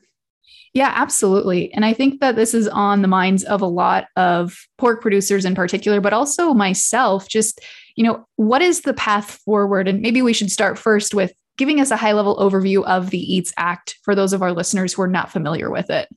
Yeah, 0.74 0.92
absolutely. 0.94 1.74
And 1.74 1.86
I 1.86 1.94
think 1.94 2.20
that 2.20 2.36
this 2.36 2.54
is 2.54 2.68
on 2.68 3.02
the 3.02 3.08
minds 3.08 3.44
of 3.46 3.62
a 3.62 3.66
lot 3.66 4.08
of 4.18 4.58
pork 4.78 5.02
producers 5.02 5.46
in 5.46 5.56
particular, 5.56 6.02
but 6.02 6.14
also 6.14 6.54
myself. 6.54 7.30
Just 7.30 7.62
you 7.96 8.04
know, 8.04 8.28
what 8.36 8.62
is 8.62 8.82
the 8.82 8.94
path 8.94 9.40
forward? 9.46 9.88
And 9.88 10.02
maybe 10.02 10.22
we 10.22 10.34
should 10.34 10.52
start 10.52 10.78
first 10.78 11.14
with 11.14 11.34
giving 11.58 11.80
us 11.80 11.92
a 11.92 11.98
high 11.98 12.12
level 12.12 12.38
overview 12.38 12.84
of 12.84 13.10
the 13.10 13.36
EATS 13.36 13.54
Act 13.58 13.98
for 14.04 14.14
those 14.14 14.34
of 14.34 14.42
our 14.42 14.52
listeners 14.52 14.94
who 14.94 15.02
are 15.02 15.08
not 15.08 15.32
familiar 15.32 15.72
with 15.72 15.90
it. 15.90 16.10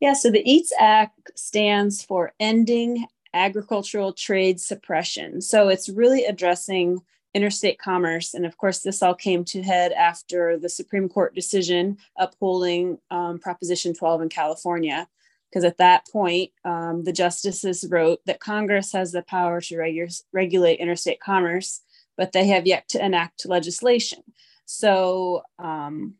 Yeah, 0.00 0.14
so 0.14 0.30
the 0.30 0.42
EATS 0.48 0.72
Act 0.80 1.30
stands 1.36 2.02
for 2.02 2.32
Ending 2.40 3.06
Agricultural 3.34 4.14
Trade 4.14 4.60
Suppression. 4.60 5.42
So 5.42 5.68
it's 5.68 5.88
really 5.88 6.24
addressing 6.24 7.00
interstate 7.34 7.78
commerce. 7.78 8.34
And 8.34 8.46
of 8.46 8.56
course, 8.56 8.80
this 8.80 9.02
all 9.02 9.14
came 9.14 9.44
to 9.46 9.62
head 9.62 9.92
after 9.92 10.58
the 10.58 10.68
Supreme 10.68 11.08
Court 11.08 11.34
decision 11.34 11.98
upholding 12.16 12.98
um, 13.10 13.38
Proposition 13.38 13.94
12 13.94 14.22
in 14.22 14.28
California 14.28 15.08
because 15.50 15.64
at 15.64 15.78
that 15.78 16.06
point, 16.08 16.50
um, 16.64 17.04
the 17.04 17.12
justices 17.12 17.86
wrote 17.88 18.20
that 18.26 18.40
Congress 18.40 18.92
has 18.92 19.12
the 19.12 19.22
power 19.22 19.60
to 19.62 19.76
regu- 19.76 20.22
regulate 20.32 20.78
interstate 20.78 21.20
commerce, 21.20 21.80
but 22.16 22.32
they 22.32 22.46
have 22.48 22.66
yet 22.66 22.88
to 22.88 23.04
enact 23.04 23.46
legislation. 23.46 24.22
So 24.66 25.42
um, 25.58 26.14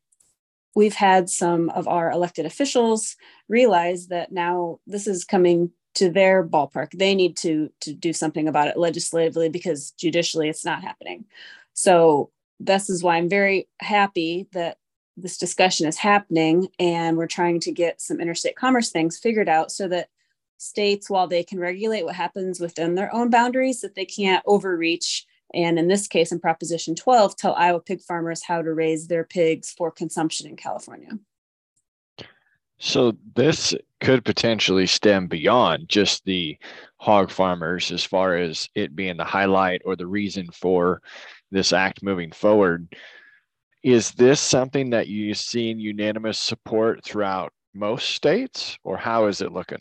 we've 0.74 0.94
had 0.94 1.28
some 1.28 1.68
of 1.70 1.86
our 1.86 2.10
elected 2.10 2.46
officials 2.46 3.16
realize 3.48 4.06
that 4.08 4.32
now 4.32 4.80
this 4.86 5.06
is 5.06 5.24
coming 5.24 5.72
to 5.94 6.10
their 6.10 6.46
ballpark. 6.46 6.90
They 6.92 7.14
need 7.14 7.36
to 7.38 7.70
to 7.80 7.92
do 7.92 8.12
something 8.12 8.48
about 8.48 8.68
it 8.68 8.78
legislatively 8.78 9.48
because 9.48 9.92
judicially 9.92 10.48
it's 10.48 10.64
not 10.64 10.82
happening. 10.82 11.24
So 11.74 12.30
this 12.60 12.90
is 12.90 13.02
why 13.02 13.16
I'm 13.16 13.28
very 13.28 13.68
happy 13.80 14.48
that 14.52 14.78
this 15.16 15.38
discussion 15.38 15.86
is 15.86 15.96
happening 15.96 16.68
and 16.78 17.16
we're 17.16 17.26
trying 17.26 17.60
to 17.60 17.72
get 17.72 18.00
some 18.00 18.20
interstate 18.20 18.56
commerce 18.56 18.90
things 18.90 19.18
figured 19.18 19.48
out 19.48 19.70
so 19.72 19.88
that 19.88 20.08
states 20.58 21.08
while 21.08 21.26
they 21.26 21.44
can 21.44 21.58
regulate 21.58 22.04
what 22.04 22.14
happens 22.14 22.60
within 22.60 22.94
their 22.94 23.12
own 23.14 23.30
boundaries 23.30 23.80
that 23.80 23.94
they 23.94 24.04
can't 24.04 24.42
overreach 24.46 25.26
and 25.54 25.78
in 25.78 25.88
this 25.88 26.06
case 26.08 26.32
in 26.32 26.40
proposition 26.40 26.94
12 26.94 27.36
tell 27.36 27.54
iowa 27.54 27.80
pig 27.80 28.00
farmers 28.00 28.42
how 28.42 28.60
to 28.60 28.72
raise 28.72 29.06
their 29.06 29.24
pigs 29.24 29.72
for 29.76 29.90
consumption 29.90 30.48
in 30.48 30.56
california 30.56 31.10
so 32.78 33.16
this 33.34 33.74
could 34.00 34.24
potentially 34.24 34.86
stem 34.86 35.26
beyond 35.26 35.88
just 35.88 36.24
the 36.24 36.56
hog 36.96 37.30
farmers 37.30 37.90
as 37.90 38.04
far 38.04 38.36
as 38.36 38.68
it 38.74 38.94
being 38.94 39.16
the 39.16 39.24
highlight 39.24 39.82
or 39.84 39.96
the 39.96 40.06
reason 40.06 40.48
for 40.52 41.02
this 41.50 41.72
act 41.72 42.02
moving 42.02 42.30
forward 42.30 42.88
is 43.82 44.12
this 44.12 44.40
something 44.40 44.90
that 44.90 45.08
you've 45.08 45.38
seen 45.38 45.78
unanimous 45.78 46.38
support 46.38 47.04
throughout 47.04 47.52
most 47.74 48.10
states, 48.10 48.78
or 48.82 48.96
how 48.96 49.26
is 49.26 49.40
it 49.40 49.52
looking? 49.52 49.80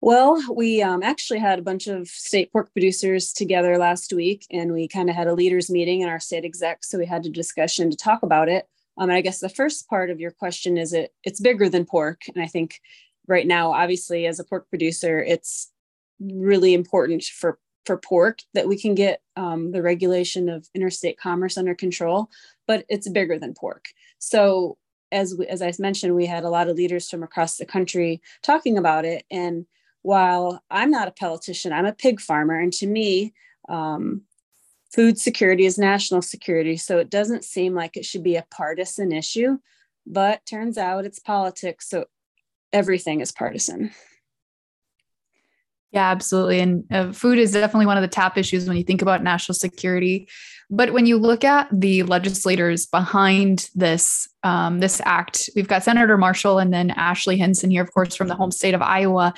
Well, 0.00 0.42
we 0.54 0.82
um, 0.82 1.02
actually 1.02 1.38
had 1.38 1.58
a 1.58 1.62
bunch 1.62 1.86
of 1.86 2.06
state 2.08 2.52
pork 2.52 2.70
producers 2.72 3.32
together 3.32 3.78
last 3.78 4.12
week, 4.12 4.46
and 4.50 4.72
we 4.72 4.86
kind 4.86 5.08
of 5.08 5.16
had 5.16 5.26
a 5.26 5.34
leaders 5.34 5.70
meeting 5.70 6.02
in 6.02 6.08
our 6.08 6.20
state 6.20 6.44
exec. 6.44 6.84
So 6.84 6.98
we 6.98 7.06
had 7.06 7.24
a 7.24 7.30
discussion 7.30 7.90
to 7.90 7.96
talk 7.96 8.22
about 8.22 8.50
it. 8.50 8.68
Um, 8.96 9.10
and 9.10 9.16
I 9.16 9.20
guess 9.20 9.40
the 9.40 9.48
first 9.48 9.88
part 9.88 10.10
of 10.10 10.20
your 10.20 10.30
question 10.30 10.78
is 10.78 10.92
it 10.92 11.12
it's 11.24 11.40
bigger 11.40 11.68
than 11.68 11.84
pork, 11.84 12.22
and 12.34 12.42
I 12.42 12.46
think 12.46 12.80
right 13.26 13.46
now, 13.46 13.72
obviously, 13.72 14.26
as 14.26 14.38
a 14.38 14.44
pork 14.44 14.68
producer, 14.68 15.22
it's 15.22 15.70
really 16.20 16.74
important 16.74 17.24
for 17.24 17.58
for 17.84 17.96
pork 17.98 18.38
that 18.54 18.66
we 18.68 18.78
can 18.78 18.94
get 18.94 19.20
um, 19.36 19.72
the 19.72 19.82
regulation 19.82 20.48
of 20.48 20.68
interstate 20.74 21.18
commerce 21.18 21.58
under 21.58 21.74
control, 21.74 22.30
but 22.66 22.84
it's 22.88 23.08
bigger 23.08 23.38
than 23.38 23.52
pork. 23.52 23.86
So 24.18 24.78
as 25.12 25.34
we, 25.34 25.46
as 25.46 25.60
I 25.60 25.72
mentioned, 25.78 26.14
we 26.14 26.26
had 26.26 26.44
a 26.44 26.50
lot 26.50 26.68
of 26.68 26.76
leaders 26.76 27.10
from 27.10 27.22
across 27.22 27.56
the 27.56 27.66
country 27.66 28.22
talking 28.42 28.78
about 28.78 29.04
it. 29.04 29.24
And 29.30 29.66
while 30.02 30.62
I'm 30.70 30.90
not 30.90 31.08
a 31.08 31.12
politician, 31.12 31.72
I'm 31.72 31.86
a 31.86 31.92
pig 31.92 32.20
farmer, 32.20 32.58
and 32.58 32.72
to 32.74 32.86
me, 32.86 33.34
um, 33.68 34.22
food 34.94 35.18
security 35.18 35.66
is 35.66 35.76
national 35.76 36.22
security. 36.22 36.76
So 36.76 36.98
it 36.98 37.10
doesn't 37.10 37.44
seem 37.44 37.74
like 37.74 37.96
it 37.96 38.04
should 38.04 38.22
be 38.22 38.36
a 38.36 38.46
partisan 38.50 39.10
issue, 39.10 39.58
but 40.06 40.46
turns 40.46 40.78
out 40.78 41.04
it's 41.04 41.18
politics. 41.18 41.88
So 41.88 42.04
everything 42.72 43.20
is 43.20 43.32
partisan. 43.32 43.90
Yeah, 45.90 46.10
absolutely. 46.10 46.60
And 46.60 46.84
uh, 46.92 47.12
food 47.12 47.38
is 47.38 47.52
definitely 47.52 47.86
one 47.86 47.96
of 47.96 48.02
the 48.02 48.08
top 48.08 48.36
issues 48.36 48.66
when 48.66 48.76
you 48.76 48.82
think 48.82 49.00
about 49.00 49.22
national 49.22 49.54
security. 49.54 50.28
But 50.70 50.92
when 50.92 51.06
you 51.06 51.18
look 51.18 51.44
at 51.44 51.68
the 51.72 52.02
legislators 52.04 52.86
behind 52.86 53.70
this 53.76 54.28
um, 54.42 54.80
this 54.80 55.00
act, 55.04 55.48
we've 55.54 55.68
got 55.68 55.84
Senator 55.84 56.18
Marshall 56.18 56.58
and 56.58 56.72
then 56.72 56.90
Ashley 56.90 57.36
Hinson 57.36 57.70
here, 57.70 57.82
of 57.82 57.92
course, 57.92 58.16
from 58.16 58.26
the 58.26 58.34
home 58.34 58.50
state 58.50 58.74
of 58.74 58.82
Iowa. 58.82 59.34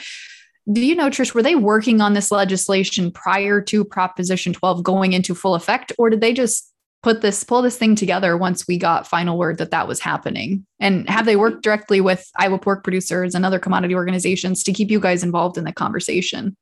Do 0.73 0.85
you 0.85 0.97
know, 0.97 1.09
Trish, 1.09 1.33
were 1.33 1.43
they 1.43 1.55
working 1.55 2.01
on 2.01 2.15
this 2.15 2.33
legislation 2.33 3.13
prior 3.13 3.61
to 3.63 3.85
Proposition 3.85 4.53
12 4.53 4.83
going 4.83 5.13
into 5.13 5.35
full 5.35 5.55
effect, 5.55 5.93
or 5.97 6.11
did 6.11 6.21
they 6.21 6.33
just 6.33 6.73
put 7.03 7.21
this 7.21 7.45
pull 7.45 7.63
this 7.63 7.79
thing 7.79 7.95
together 7.95 8.37
once 8.37 8.67
we 8.67 8.77
got 8.77 9.07
final 9.07 9.39
word 9.39 9.59
that 9.59 9.71
that 9.71 9.87
was 9.87 10.01
happening 10.01 10.67
and 10.81 11.09
have 11.09 11.25
they 11.25 11.37
worked 11.37 11.63
directly 11.63 12.01
with 12.01 12.29
iowa 12.37 12.59
pork 12.59 12.83
producers 12.83 13.33
and 13.33 13.47
other 13.47 13.61
commodity 13.61 13.95
organizations 13.95 14.65
to 14.65 14.73
keep 14.73 14.91
you 14.91 14.99
guys 14.99 15.23
involved 15.23 15.57
in 15.57 15.63
the 15.63 15.73
conversation 15.73 16.57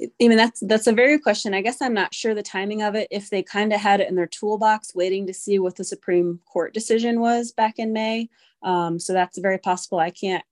I 0.00 0.08
mean, 0.20 0.36
that's 0.36 0.60
that's 0.60 0.86
a 0.86 0.92
very 0.92 1.16
good 1.16 1.24
question. 1.24 1.54
I 1.54 1.60
guess 1.60 1.82
I'm 1.82 1.94
not 1.94 2.14
sure 2.14 2.32
the 2.32 2.42
timing 2.42 2.82
of 2.82 2.94
it. 2.94 3.08
If 3.10 3.30
they 3.30 3.42
kind 3.42 3.72
of 3.72 3.80
had 3.80 4.00
it 4.00 4.08
in 4.08 4.14
their 4.14 4.28
toolbox, 4.28 4.94
waiting 4.94 5.26
to 5.26 5.34
see 5.34 5.58
what 5.58 5.74
the 5.74 5.82
Supreme 5.82 6.40
Court 6.46 6.72
decision 6.72 7.18
was 7.18 7.50
back 7.50 7.80
in 7.80 7.92
May, 7.92 8.28
um, 8.62 9.00
so 9.00 9.12
that's 9.12 9.38
very 9.38 9.58
possible. 9.58 9.98
I 9.98 10.10
can't, 10.10 10.44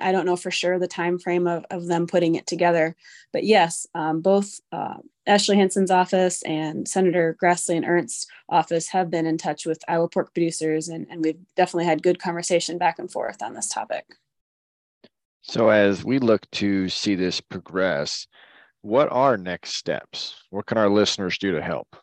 I 0.00 0.12
don't 0.12 0.26
know 0.26 0.36
for 0.36 0.50
sure 0.50 0.78
the 0.78 0.88
time 0.88 1.18
frame 1.18 1.46
of, 1.46 1.64
of 1.70 1.86
them 1.86 2.06
putting 2.06 2.34
it 2.34 2.46
together. 2.46 2.96
But 3.32 3.44
yes, 3.44 3.86
um, 3.94 4.20
both 4.20 4.60
uh, 4.70 4.98
Ashley 5.26 5.56
Hinson's 5.56 5.90
office 5.90 6.42
and 6.42 6.88
Senator 6.88 7.36
Grassley 7.40 7.76
and 7.76 7.84
Ernst's 7.84 8.26
office 8.48 8.88
have 8.88 9.10
been 9.10 9.26
in 9.26 9.38
touch 9.38 9.66
with 9.66 9.84
Iowa 9.88 10.08
pork 10.08 10.32
producers, 10.34 10.88
and, 10.88 11.06
and 11.10 11.24
we've 11.24 11.38
definitely 11.56 11.86
had 11.86 12.02
good 12.02 12.18
conversation 12.18 12.78
back 12.78 12.98
and 12.98 13.10
forth 13.10 13.42
on 13.42 13.54
this 13.54 13.68
topic. 13.68 14.16
So 15.42 15.70
as 15.70 16.04
we 16.04 16.18
look 16.18 16.48
to 16.52 16.88
see 16.88 17.14
this 17.14 17.40
progress, 17.40 18.26
what 18.82 19.10
are 19.10 19.36
next 19.36 19.74
steps? 19.74 20.34
What 20.50 20.66
can 20.66 20.78
our 20.78 20.88
listeners 20.88 21.38
do 21.38 21.52
to 21.52 21.62
help? 21.62 21.96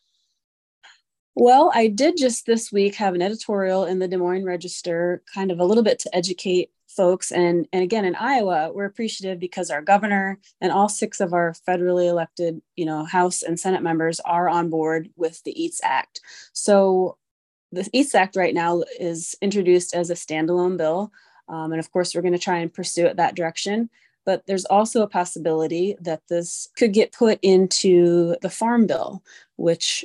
Well, 1.42 1.72
I 1.74 1.88
did 1.88 2.18
just 2.18 2.46
this 2.46 2.70
week 2.70 2.96
have 2.96 3.16
an 3.16 3.22
editorial 3.22 3.86
in 3.86 4.00
the 4.00 4.10
Des 4.10 4.18
Moines 4.18 4.44
Register, 4.44 5.24
kind 5.34 5.52
of 5.52 5.60
a 5.62 5.64
little 5.64 5.84
bit 5.84 5.98
to 6.00 6.14
educate 6.14 6.70
folks. 6.90 7.32
And, 7.32 7.66
and 7.72 7.82
again, 7.82 8.04
in 8.04 8.14
Iowa, 8.16 8.74
we're 8.74 8.84
appreciative 8.84 9.40
because 9.40 9.72
our 9.72 9.82
governor 9.82 10.38
and 10.60 10.70
all 10.70 10.90
six 10.90 11.22
of 11.22 11.32
our 11.32 11.54
federally 11.66 12.10
elected, 12.10 12.62
you 12.76 12.86
know, 12.86 13.06
House 13.06 13.42
and 13.42 13.58
Senate 13.58 13.82
members 13.82 14.20
are 14.20 14.50
on 14.50 14.70
board 14.70 15.12
with 15.16 15.42
the 15.46 15.54
EATS 15.54 15.80
Act. 15.82 16.20
So 16.52 17.16
the 17.72 17.90
EATS 17.94 18.16
Act 18.16 18.36
right 18.36 18.54
now 18.54 18.84
is 19.00 19.34
introduced 19.42 19.96
as 19.96 20.10
a 20.10 20.16
standalone 20.16 20.76
bill. 20.76 21.10
Um, 21.48 21.72
and 21.72 21.80
of 21.80 21.90
course, 21.90 22.14
we're 22.14 22.22
going 22.22 22.34
to 22.34 22.38
try 22.38 22.58
and 22.58 22.74
pursue 22.74 23.06
it 23.06 23.16
that 23.16 23.36
direction. 23.36 23.90
But 24.26 24.46
there's 24.46 24.66
also 24.66 25.04
a 25.04 25.08
possibility 25.08 25.96
that 26.02 26.22
this 26.28 26.68
could 26.76 26.92
get 26.92 27.14
put 27.14 27.40
into 27.42 28.36
the 28.42 28.50
Farm 28.50 28.88
Bill, 28.88 29.24
which 29.56 30.04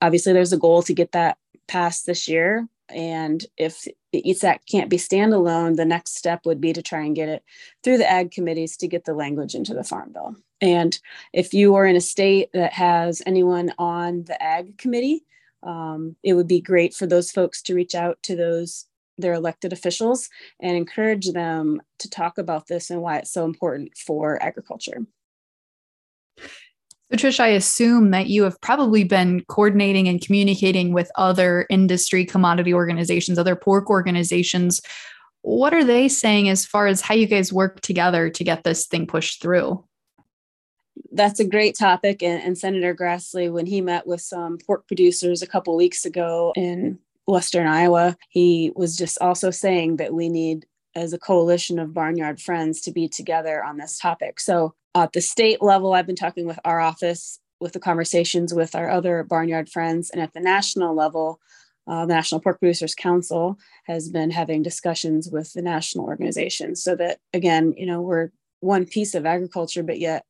obviously 0.00 0.32
there's 0.32 0.52
a 0.52 0.58
goal 0.58 0.82
to 0.82 0.94
get 0.94 1.12
that 1.12 1.38
passed 1.68 2.06
this 2.06 2.28
year. 2.28 2.68
And 2.88 3.44
if 3.56 3.86
the 4.12 4.22
EATS 4.28 4.44
Act 4.44 4.70
can't 4.70 4.88
be 4.88 4.96
standalone, 4.96 5.76
the 5.76 5.84
next 5.84 6.16
step 6.16 6.46
would 6.46 6.60
be 6.60 6.72
to 6.72 6.82
try 6.82 7.00
and 7.00 7.16
get 7.16 7.28
it 7.28 7.42
through 7.82 7.98
the 7.98 8.08
ag 8.08 8.30
committees 8.30 8.76
to 8.76 8.88
get 8.88 9.04
the 9.04 9.14
language 9.14 9.54
into 9.54 9.74
the 9.74 9.82
Farm 9.82 10.12
Bill. 10.12 10.36
And 10.60 10.98
if 11.32 11.52
you 11.52 11.74
are 11.74 11.84
in 11.84 11.96
a 11.96 12.00
state 12.00 12.50
that 12.54 12.72
has 12.72 13.22
anyone 13.26 13.72
on 13.78 14.24
the 14.24 14.40
ag 14.40 14.78
committee, 14.78 15.24
um, 15.62 16.14
it 16.22 16.34
would 16.34 16.46
be 16.46 16.60
great 16.60 16.94
for 16.94 17.06
those 17.06 17.32
folks 17.32 17.60
to 17.62 17.74
reach 17.74 17.94
out 17.94 18.22
to 18.22 18.36
those 18.36 18.86
their 19.18 19.32
elected 19.32 19.72
officials 19.72 20.28
and 20.60 20.76
encourage 20.76 21.32
them 21.32 21.80
to 21.98 22.10
talk 22.10 22.36
about 22.38 22.66
this 22.66 22.90
and 22.90 23.00
why 23.00 23.16
it's 23.16 23.32
so 23.32 23.44
important 23.44 23.96
for 23.96 24.42
agriculture. 24.42 25.06
So, 27.10 27.16
Trish, 27.16 27.38
I 27.38 27.48
assume 27.48 28.10
that 28.10 28.26
you 28.26 28.42
have 28.42 28.60
probably 28.60 29.04
been 29.04 29.44
coordinating 29.48 30.08
and 30.08 30.20
communicating 30.20 30.92
with 30.92 31.08
other 31.14 31.64
industry 31.70 32.24
commodity 32.24 32.74
organizations, 32.74 33.38
other 33.38 33.54
pork 33.54 33.88
organizations. 33.90 34.80
What 35.42 35.72
are 35.72 35.84
they 35.84 36.08
saying 36.08 36.48
as 36.48 36.66
far 36.66 36.88
as 36.88 37.00
how 37.00 37.14
you 37.14 37.26
guys 37.26 37.52
work 37.52 37.80
together 37.80 38.28
to 38.30 38.42
get 38.42 38.64
this 38.64 38.86
thing 38.86 39.06
pushed 39.06 39.40
through? 39.40 39.84
That's 41.12 41.38
a 41.38 41.46
great 41.46 41.76
topic. 41.78 42.24
And, 42.24 42.42
and 42.42 42.58
Senator 42.58 42.92
Grassley, 42.92 43.52
when 43.52 43.66
he 43.66 43.80
met 43.80 44.08
with 44.08 44.20
some 44.20 44.58
pork 44.66 44.88
producers 44.88 45.42
a 45.42 45.46
couple 45.46 45.76
weeks 45.76 46.04
ago 46.04 46.52
in 46.56 46.98
Western 47.26 47.68
Iowa, 47.68 48.16
he 48.30 48.72
was 48.74 48.96
just 48.96 49.18
also 49.20 49.52
saying 49.52 49.96
that 49.96 50.12
we 50.12 50.28
need, 50.28 50.66
as 50.96 51.12
a 51.12 51.18
coalition 51.18 51.78
of 51.78 51.94
barnyard 51.94 52.40
friends, 52.40 52.80
to 52.80 52.90
be 52.90 53.08
together 53.08 53.62
on 53.62 53.76
this 53.76 53.96
topic. 53.96 54.40
So, 54.40 54.74
at 55.02 55.12
the 55.12 55.20
state 55.20 55.62
level, 55.62 55.92
I've 55.92 56.06
been 56.06 56.16
talking 56.16 56.46
with 56.46 56.58
our 56.64 56.80
office, 56.80 57.40
with 57.60 57.72
the 57.72 57.80
conversations 57.80 58.54
with 58.54 58.74
our 58.74 58.90
other 58.90 59.22
barnyard 59.24 59.68
friends, 59.68 60.10
and 60.10 60.20
at 60.20 60.32
the 60.32 60.40
national 60.40 60.94
level, 60.94 61.40
uh, 61.86 62.04
the 62.04 62.14
National 62.14 62.40
Pork 62.40 62.58
Producers 62.58 62.94
Council 62.94 63.56
has 63.84 64.08
been 64.08 64.30
having 64.30 64.62
discussions 64.62 65.28
with 65.30 65.52
the 65.52 65.62
national 65.62 66.06
organizations 66.06 66.82
so 66.82 66.96
that, 66.96 67.18
again, 67.32 67.74
you 67.76 67.86
know, 67.86 68.00
we're 68.00 68.30
one 68.60 68.86
piece 68.86 69.14
of 69.14 69.24
agriculture, 69.24 69.82
but 69.82 70.00
yet 70.00 70.24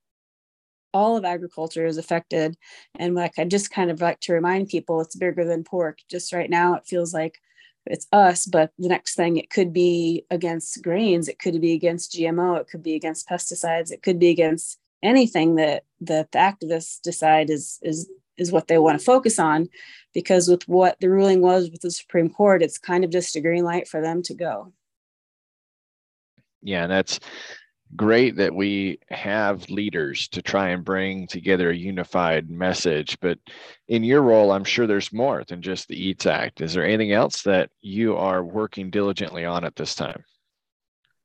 all 0.92 1.16
of 1.16 1.25
agriculture 1.25 1.87
is 1.87 1.96
affected. 1.96 2.56
And 2.99 3.14
like 3.14 3.38
I 3.38 3.44
just 3.44 3.70
kind 3.70 3.90
of 3.90 4.00
like 4.00 4.20
to 4.20 4.32
remind 4.32 4.68
people, 4.68 5.00
it's 5.00 5.16
bigger 5.16 5.44
than 5.44 5.64
pork. 5.64 5.99
Just 6.11 6.32
right 6.32 6.50
now, 6.50 6.75
it 6.75 6.87
feels 6.87 7.14
like 7.14 7.38
it's 7.87 8.07
us, 8.12 8.47
but 8.47 8.73
the 8.78 8.88
next 8.88 9.14
thing 9.14 9.37
it 9.37 9.50
could 9.50 9.72
be 9.72 10.25
against 10.31 10.83
grains, 10.83 11.29
it 11.29 11.38
could 11.38 11.61
be 11.61 11.72
against 11.72 12.12
GMO, 12.12 12.61
it 12.61 12.68
could 12.68 12.83
be 12.83 12.94
against 12.94 13.29
pesticides, 13.29 13.90
it 13.90 14.03
could 14.03 14.18
be 14.18 14.29
against 14.29 14.79
anything 15.03 15.57
that 15.57 15.85
that 16.01 16.33
the 16.33 16.38
activists 16.38 17.01
decide 17.01 17.51
is 17.51 17.79
is 17.83 18.09
is 18.37 18.53
what 18.53 18.68
they 18.68 18.79
want 18.79 18.99
to 18.99 19.05
focus 19.05 19.38
on 19.38 19.68
because 20.12 20.49
with 20.49 20.66
what 20.68 20.99
the 21.01 21.09
ruling 21.09 21.40
was 21.40 21.70
with 21.70 21.81
the 21.81 21.90
supreme 21.90 22.29
court 22.29 22.62
it's 22.62 22.79
kind 22.79 23.05
of 23.05 23.11
just 23.11 23.37
a 23.37 23.40
green 23.40 23.64
light 23.64 23.88
for 23.88 24.01
them 24.01 24.22
to 24.22 24.35
go. 24.35 24.72
Yeah 26.62 26.87
that's 26.87 27.20
great 27.94 28.37
that 28.37 28.55
we 28.55 28.99
have 29.11 29.68
leaders 29.70 30.29
to 30.29 30.42
try 30.42 30.70
and 30.70 30.85
bring 30.85 31.27
together 31.27 31.70
a 31.70 31.77
unified 31.77 32.51
message. 32.51 33.18
But 33.20 33.38
in 33.88 34.03
your 34.03 34.22
role, 34.22 34.51
I'm 34.51 34.64
sure 34.64 34.87
there's 34.87 35.12
more 35.12 35.44
than 35.44 35.62
just 35.62 35.88
the 35.88 36.09
EATS 36.09 36.27
Act. 36.27 36.61
Is 36.61 36.75
there 36.75 36.85
anything 36.85 37.12
else 37.12 37.42
that 37.42 37.70
you 37.81 38.16
are 38.16 38.44
working 38.44 38.90
diligently 38.90 39.44
on 39.44 39.64
at 39.64 39.77
this 39.77 39.94
time? 39.94 40.25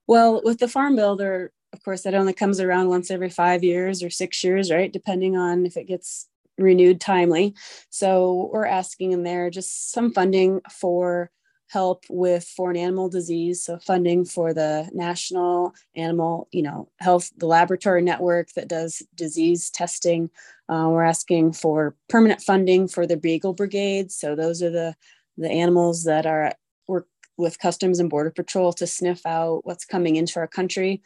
Well, 0.07 0.41
with 0.43 0.59
the 0.59 0.67
Farm 0.67 0.95
Bill, 0.95 1.15
there, 1.15 1.51
of 1.73 1.83
course, 1.83 2.01
that 2.03 2.13
only 2.13 2.33
comes 2.33 2.59
around 2.59 2.89
once 2.89 3.09
every 3.09 3.29
five 3.29 3.63
years 3.63 4.03
or 4.03 4.09
six 4.09 4.43
years, 4.43 4.71
right? 4.71 4.91
Depending 4.91 5.37
on 5.37 5.65
if 5.65 5.77
it 5.77 5.87
gets 5.87 6.27
renewed 6.57 7.01
timely. 7.01 7.55
So 7.89 8.49
we're 8.53 8.65
asking 8.65 9.13
in 9.13 9.23
there 9.23 9.49
just 9.49 9.91
some 9.91 10.13
funding 10.13 10.61
for 10.69 11.31
help 11.71 12.03
with 12.09 12.43
foreign 12.43 12.77
animal 12.77 13.09
disease 13.09 13.63
so 13.63 13.77
funding 13.79 14.25
for 14.25 14.53
the 14.53 14.89
national 14.93 15.73
animal 15.95 16.47
you 16.51 16.61
know 16.61 16.89
health 16.99 17.31
the 17.37 17.45
laboratory 17.45 18.01
network 18.01 18.51
that 18.53 18.67
does 18.67 19.01
disease 19.15 19.69
testing 19.69 20.29
uh, 20.69 20.87
we're 20.89 21.03
asking 21.03 21.51
for 21.51 21.95
permanent 22.09 22.41
funding 22.41 22.87
for 22.87 23.07
the 23.07 23.17
beagle 23.17 23.53
brigades 23.53 24.15
so 24.15 24.35
those 24.35 24.61
are 24.61 24.69
the 24.69 24.95
the 25.37 25.49
animals 25.49 26.03
that 26.03 26.25
are 26.25 26.53
work 26.87 27.07
with 27.37 27.59
customs 27.59 27.99
and 27.99 28.09
border 28.09 28.31
patrol 28.31 28.73
to 28.73 28.87
sniff 28.87 29.25
out 29.25 29.65
what's 29.65 29.85
coming 29.85 30.15
into 30.15 30.39
our 30.39 30.47
country. 30.47 31.01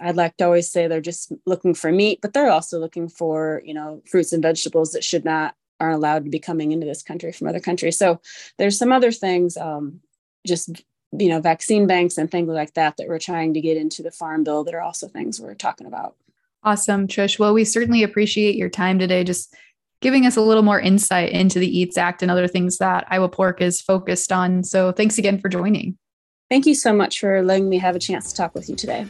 I'd 0.00 0.16
like 0.16 0.36
to 0.36 0.44
always 0.44 0.70
say 0.70 0.86
they're 0.86 1.00
just 1.00 1.32
looking 1.44 1.74
for 1.74 1.90
meat, 1.92 2.20
but 2.22 2.32
they're 2.32 2.50
also 2.50 2.78
looking 2.78 3.08
for, 3.08 3.62
you 3.64 3.74
know, 3.74 4.00
fruits 4.08 4.32
and 4.32 4.42
vegetables 4.42 4.92
that 4.92 5.04
should 5.04 5.24
not 5.24 5.54
aren't 5.82 5.96
allowed 5.96 6.24
to 6.24 6.30
be 6.30 6.38
coming 6.38 6.72
into 6.72 6.86
this 6.86 7.02
country 7.02 7.32
from 7.32 7.48
other 7.48 7.60
countries. 7.60 7.98
So 7.98 8.20
there's 8.58 8.78
some 8.78 8.92
other 8.92 9.10
things, 9.10 9.56
um, 9.56 10.00
just 10.46 10.82
you 11.18 11.28
know, 11.28 11.40
vaccine 11.40 11.86
banks 11.86 12.16
and 12.16 12.30
things 12.30 12.48
like 12.48 12.72
that 12.74 12.96
that 12.96 13.08
we're 13.08 13.18
trying 13.18 13.52
to 13.54 13.60
get 13.60 13.76
into 13.76 14.02
the 14.02 14.10
farm 14.10 14.44
bill 14.44 14.64
that 14.64 14.74
are 14.74 14.80
also 14.80 15.08
things 15.08 15.40
we're 15.40 15.54
talking 15.54 15.86
about. 15.86 16.16
Awesome, 16.64 17.06
Trish. 17.08 17.38
Well, 17.38 17.52
we 17.52 17.64
certainly 17.64 18.02
appreciate 18.02 18.54
your 18.54 18.70
time 18.70 18.98
today, 18.98 19.24
just 19.24 19.54
giving 20.00 20.26
us 20.26 20.36
a 20.36 20.40
little 20.40 20.62
more 20.62 20.80
insight 20.80 21.30
into 21.30 21.58
the 21.58 21.80
EATS 21.80 21.98
Act 21.98 22.22
and 22.22 22.30
other 22.30 22.48
things 22.48 22.78
that 22.78 23.06
Iowa 23.10 23.28
Pork 23.28 23.60
is 23.60 23.80
focused 23.80 24.32
on. 24.32 24.64
So 24.64 24.92
thanks 24.92 25.18
again 25.18 25.38
for 25.38 25.48
joining. 25.48 25.98
Thank 26.48 26.66
you 26.66 26.74
so 26.74 26.92
much 26.92 27.18
for 27.18 27.42
letting 27.42 27.68
me 27.68 27.78
have 27.78 27.96
a 27.96 27.98
chance 27.98 28.30
to 28.30 28.36
talk 28.36 28.54
with 28.54 28.68
you 28.68 28.76
today. 28.76 29.06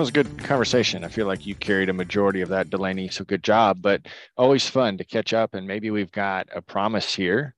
Was 0.00 0.08
a 0.08 0.12
good 0.12 0.38
conversation. 0.44 1.04
I 1.04 1.08
feel 1.08 1.26
like 1.26 1.46
you 1.46 1.54
carried 1.54 1.88
a 1.88 1.92
majority 1.92 2.40
of 2.40 2.48
that, 2.48 2.70
Delaney. 2.70 3.08
So 3.08 3.24
good 3.24 3.44
job. 3.44 3.80
But 3.80 4.02
always 4.36 4.68
fun 4.68 4.98
to 4.98 5.04
catch 5.04 5.32
up. 5.32 5.54
And 5.54 5.66
maybe 5.66 5.90
we've 5.90 6.10
got 6.10 6.48
a 6.54 6.60
promise 6.60 7.14
here, 7.14 7.54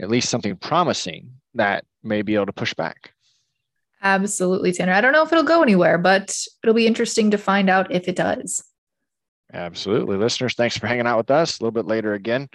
at 0.00 0.10
least 0.10 0.28
something 0.28 0.56
promising 0.56 1.30
that 1.54 1.84
may 2.02 2.22
be 2.22 2.34
able 2.34 2.46
to 2.46 2.52
push 2.52 2.74
back. 2.74 3.12
Absolutely, 4.02 4.72
Tanner. 4.72 4.92
I 4.92 5.00
don't 5.00 5.12
know 5.12 5.22
if 5.22 5.32
it'll 5.32 5.44
go 5.44 5.62
anywhere, 5.62 5.96
but 5.96 6.36
it'll 6.62 6.74
be 6.74 6.86
interesting 6.86 7.30
to 7.30 7.38
find 7.38 7.70
out 7.70 7.90
if 7.90 8.06
it 8.06 8.16
does. 8.16 8.62
Absolutely. 9.52 10.16
Listeners, 10.16 10.54
thanks 10.54 10.76
for 10.76 10.86
hanging 10.86 11.06
out 11.06 11.16
with 11.16 11.30
us 11.30 11.58
a 11.58 11.62
little 11.62 11.72
bit 11.72 11.86
later 11.86 12.14
again. 12.14 12.48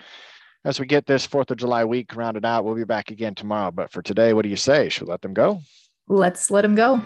As 0.66 0.80
we 0.80 0.86
get 0.86 1.06
this 1.06 1.26
4th 1.26 1.50
of 1.50 1.58
July 1.58 1.86
week 1.86 2.16
rounded 2.16 2.46
out, 2.46 2.66
we'll 2.66 2.76
be 2.76 2.84
back 2.84 3.10
again 3.10 3.34
tomorrow. 3.34 3.72
But 3.72 3.92
for 3.92 4.02
today, 4.02 4.34
what 4.34 4.44
do 4.44 4.50
you 4.50 4.58
say? 4.58 4.90
Should 4.90 5.08
we 5.08 5.12
let 5.12 5.22
them 5.22 5.34
go? 5.34 5.62
Let's 6.08 6.52
let 6.52 6.64
them 6.64 6.76
go. 6.76 7.02